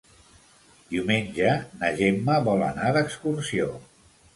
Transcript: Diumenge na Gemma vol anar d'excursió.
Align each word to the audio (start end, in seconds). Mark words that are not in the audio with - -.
Diumenge 0.93 1.53
na 1.85 1.95
Gemma 2.03 2.41
vol 2.51 2.67
anar 2.73 2.93
d'excursió. 3.01 3.75